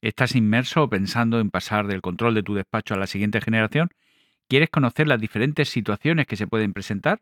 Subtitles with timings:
[0.00, 3.88] ¿Estás inmerso pensando en pasar del control de tu despacho a la siguiente generación?
[4.46, 7.20] ¿Quieres conocer las diferentes situaciones que se pueden presentar?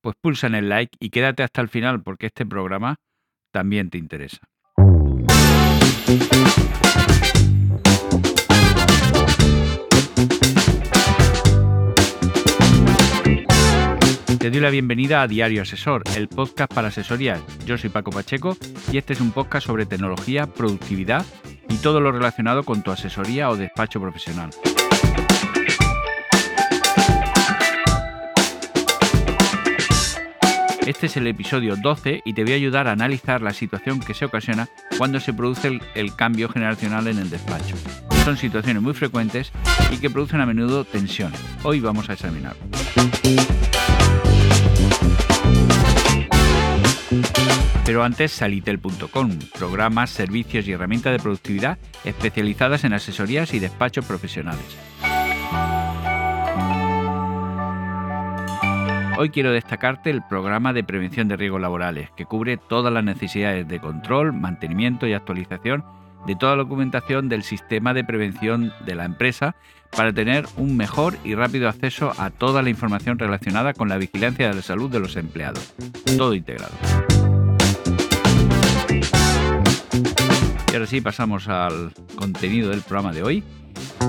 [0.00, 3.00] Pues pulsa en el like y quédate hasta el final porque este programa
[3.50, 4.38] también te interesa.
[14.38, 17.42] Te doy la bienvenida a Diario Asesor, el podcast para asesorías.
[17.66, 18.56] Yo soy Paco Pacheco
[18.92, 21.24] y este es un podcast sobre tecnología, productividad
[21.74, 24.50] y todo lo relacionado con tu asesoría o despacho profesional.
[30.86, 34.14] Este es el episodio 12 y te voy a ayudar a analizar la situación que
[34.14, 37.74] se ocasiona cuando se produce el, el, cambio generacional en el despacho.
[38.24, 39.50] Son situaciones muy frecuentes
[39.90, 41.40] y que producen a menudo tensiones.
[41.64, 42.62] Hoy vamos a examinarlo.
[47.84, 54.64] Pero antes salitel.com, programas, servicios y herramientas de productividad especializadas en asesorías y despachos profesionales.
[59.18, 63.68] Hoy quiero destacarte el programa de prevención de riesgos laborales, que cubre todas las necesidades
[63.68, 65.84] de control, mantenimiento y actualización
[66.26, 69.56] de toda la documentación del sistema de prevención de la empresa
[69.94, 74.48] para tener un mejor y rápido acceso a toda la información relacionada con la vigilancia
[74.48, 75.74] de la salud de los empleados.
[76.16, 76.72] Todo integrado.
[80.74, 83.44] Y ahora sí, pasamos al contenido del programa de hoy,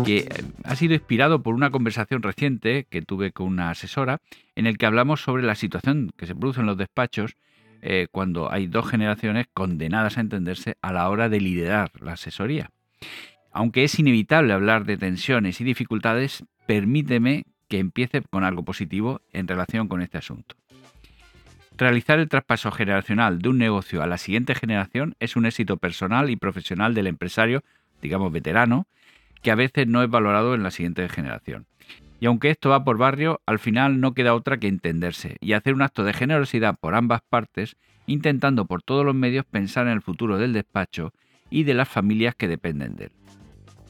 [0.03, 0.27] que eh,
[0.63, 4.19] ha sido inspirado por una conversación reciente que tuve con una asesora
[4.55, 7.37] en el que hablamos sobre la situación que se produce en los despachos
[7.83, 12.71] eh, cuando hay dos generaciones condenadas a entenderse a la hora de liderar la asesoría.
[13.51, 19.47] Aunque es inevitable hablar de tensiones y dificultades, permíteme que empiece con algo positivo en
[19.47, 20.55] relación con este asunto.
[21.77, 26.29] Realizar el traspaso generacional de un negocio a la siguiente generación es un éxito personal
[26.29, 27.63] y profesional del empresario,
[28.01, 28.87] digamos veterano,
[29.41, 31.65] que a veces no es valorado en la siguiente generación.
[32.21, 35.73] Y aunque esto va por barrio, al final no queda otra que entenderse y hacer
[35.73, 37.75] un acto de generosidad por ambas partes,
[38.05, 41.11] intentando por todos los medios pensar en el futuro del despacho
[41.49, 43.11] y de las familias que dependen de él.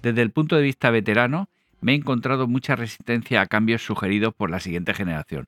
[0.01, 1.50] Desde el punto de vista veterano,
[1.81, 5.45] me he encontrado mucha resistencia a cambios sugeridos por la siguiente generación,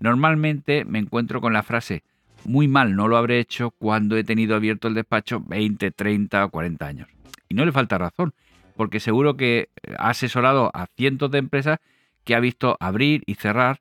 [0.00, 2.02] Normalmente me encuentro con la frase,
[2.44, 6.50] muy mal no lo habré hecho cuando he tenido abierto el despacho 20, 30 o
[6.50, 7.08] 40 años.
[7.48, 8.32] Y no le falta razón,
[8.76, 9.68] porque seguro que
[9.98, 11.78] ha asesorado a cientos de empresas
[12.24, 13.80] que ha visto abrir y cerrar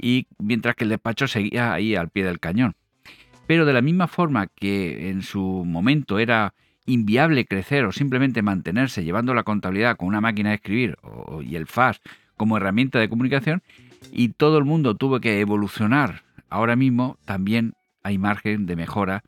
[0.00, 2.74] y mientras que el despacho seguía ahí al pie del cañón.
[3.46, 6.54] Pero de la misma forma que en su momento era
[6.86, 10.96] inviable crecer o simplemente mantenerse llevando la contabilidad con una máquina de escribir
[11.42, 12.00] y el FAS
[12.36, 13.62] como herramienta de comunicación,
[14.12, 19.22] y todo el mundo tuvo que evolucionar, ahora mismo también hay margen de mejora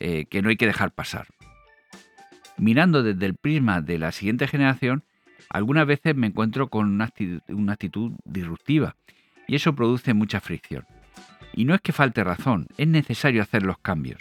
[0.00, 1.26] eh, que no hay que dejar pasar.
[2.56, 5.04] Mirando desde el prisma de la siguiente generación,
[5.48, 8.96] algunas veces me encuentro con una actitud, una actitud disruptiva
[9.46, 10.84] y eso produce mucha fricción.
[11.54, 14.20] Y no es que falte razón, es necesario hacer los cambios,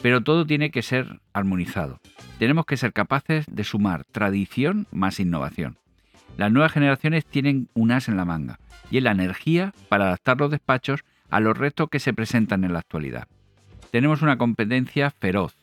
[0.00, 2.00] pero todo tiene que ser armonizado.
[2.38, 5.76] Tenemos que ser capaces de sumar tradición más innovación.
[6.36, 8.58] Las nuevas generaciones tienen un as en la manga
[8.90, 12.72] y es la energía para adaptar los despachos a los retos que se presentan en
[12.72, 13.28] la actualidad.
[13.90, 15.56] Tenemos una competencia feroz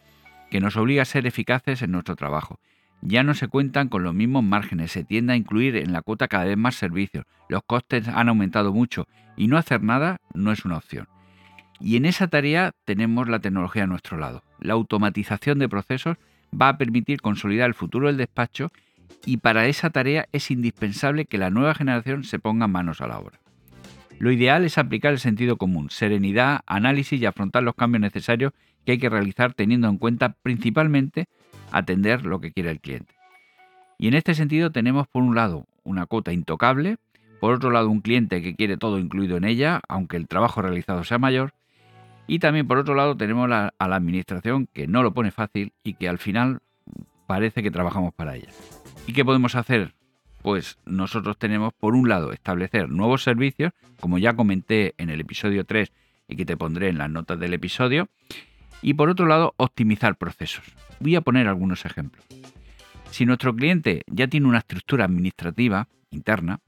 [0.49, 2.59] que nos obliga a ser eficaces en nuestro trabajo.
[3.01, 6.27] Ya no se cuentan con los mismos márgenes, se tiende a incluir en la cuota
[6.27, 9.07] cada vez más servicios, los costes han aumentado mucho
[9.37, 11.07] y no hacer nada no es una opción.
[11.79, 14.43] Y en esa tarea tenemos la tecnología a nuestro lado.
[14.59, 16.17] La automatización de procesos
[16.53, 18.71] va a permitir consolidar el futuro del despacho
[19.25, 23.19] y para esa tarea es indispensable que la nueva generación se ponga manos a la
[23.19, 23.39] obra.
[24.19, 28.51] Lo ideal es aplicar el sentido común, serenidad, análisis y afrontar los cambios necesarios
[28.85, 31.27] que hay que realizar teniendo en cuenta principalmente
[31.71, 33.13] atender lo que quiere el cliente.
[33.97, 36.97] Y en este sentido tenemos por un lado una cuota intocable,
[37.39, 41.03] por otro lado un cliente que quiere todo incluido en ella, aunque el trabajo realizado
[41.03, 41.53] sea mayor,
[42.27, 45.93] y también por otro lado tenemos a la administración que no lo pone fácil y
[45.93, 46.59] que al final
[47.25, 48.49] parece que trabajamos para ella.
[49.07, 49.93] ¿Y qué podemos hacer?
[50.41, 55.65] Pues nosotros tenemos, por un lado, establecer nuevos servicios, como ya comenté en el episodio
[55.65, 55.91] 3
[56.27, 58.07] y que te pondré en las notas del episodio,
[58.81, 60.65] y por otro lado, optimizar procesos.
[60.99, 62.25] Voy a poner algunos ejemplos.
[63.11, 66.59] Si nuestro cliente ya tiene una estructura administrativa interna,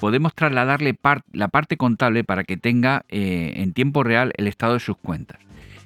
[0.00, 0.96] podemos trasladarle
[1.32, 5.38] la parte contable para que tenga eh, en tiempo real el estado de sus cuentas.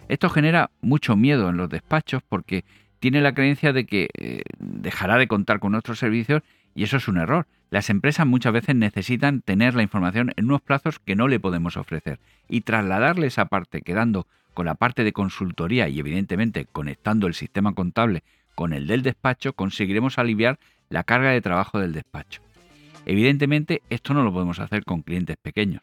[0.08, 2.64] Esto genera mucho miedo en los despachos porque
[3.02, 7.08] tiene la creencia de que eh, dejará de contar con nuestros servicios y eso es
[7.08, 7.48] un error.
[7.68, 11.76] Las empresas muchas veces necesitan tener la información en unos plazos que no le podemos
[11.76, 17.34] ofrecer y trasladarle esa parte quedando con la parte de consultoría y evidentemente conectando el
[17.34, 18.22] sistema contable
[18.54, 22.40] con el del despacho, conseguiremos aliviar la carga de trabajo del despacho.
[23.04, 25.82] Evidentemente, esto no lo podemos hacer con clientes pequeños.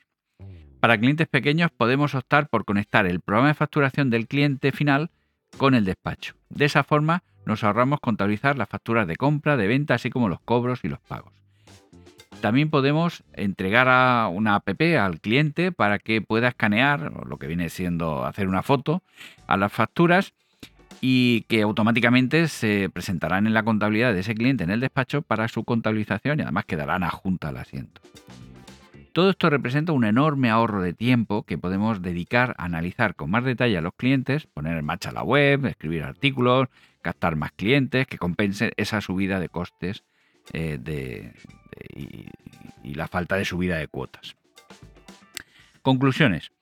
[0.80, 5.10] Para clientes pequeños podemos optar por conectar el programa de facturación del cliente final
[5.58, 6.36] con el despacho.
[6.50, 10.40] De esa forma nos ahorramos contabilizar las facturas de compra, de venta, así como los
[10.42, 11.34] cobros y los pagos.
[12.42, 17.70] También podemos entregar a una app al cliente para que pueda escanear, lo que viene
[17.70, 19.04] siendo hacer una foto,
[19.46, 20.34] a las facturas
[21.02, 25.48] y que automáticamente se presentarán en la contabilidad de ese cliente en el despacho para
[25.48, 28.02] su contabilización y además quedarán adjuntas al asiento.
[29.20, 33.44] Todo esto representa un enorme ahorro de tiempo que podemos dedicar a analizar con más
[33.44, 36.70] detalle a los clientes, poner en marcha la web, escribir artículos,
[37.02, 40.06] captar más clientes que compensen esa subida de costes
[40.54, 41.34] eh,
[42.82, 44.38] y la falta de subida de cuotas.
[45.82, 46.54] Conclusiones.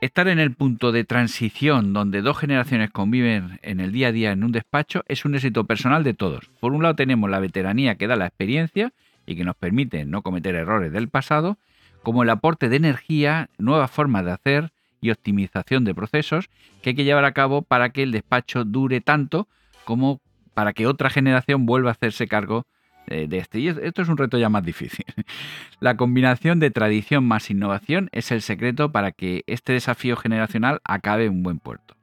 [0.00, 4.32] Estar en el punto de transición donde dos generaciones conviven en el día a día
[4.32, 6.50] en un despacho es un éxito personal de todos.
[6.58, 8.92] Por un lado tenemos la veteranía que da la experiencia
[9.30, 11.56] y que nos permite no cometer errores del pasado,
[12.02, 16.50] como el aporte de energía, nuevas formas de hacer y optimización de procesos
[16.82, 19.46] que hay que llevar a cabo para que el despacho dure tanto
[19.84, 20.20] como
[20.52, 22.66] para que otra generación vuelva a hacerse cargo
[23.06, 23.60] eh, de este.
[23.60, 25.04] Y esto es un reto ya más difícil.
[25.80, 31.26] La combinación de tradición más innovación es el secreto para que este desafío generacional acabe
[31.26, 31.96] en un buen puerto.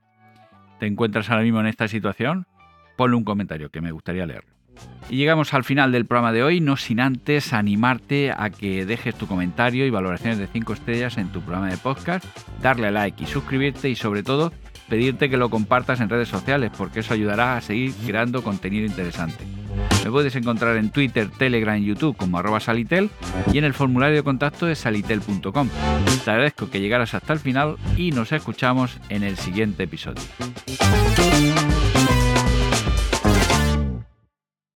[0.79, 2.47] ¿Te encuentras ahora mismo en esta situación?
[2.95, 4.56] Ponle un comentario que me gustaría leerlo.
[5.09, 9.15] Y llegamos al final del programa de hoy, no sin antes animarte a que dejes
[9.15, 12.25] tu comentario y valoraciones de 5 estrellas en tu programa de podcast,
[12.61, 14.51] darle a like y suscribirte y sobre todo
[14.89, 19.45] pedirte que lo compartas en redes sociales porque eso ayudará a seguir creando contenido interesante.
[20.03, 23.09] Me puedes encontrar en Twitter, Telegram y YouTube como arroba salitel
[23.53, 25.69] y en el formulario de contacto de salitel.com.
[26.23, 30.23] Te agradezco que llegaras hasta el final y nos escuchamos en el siguiente episodio.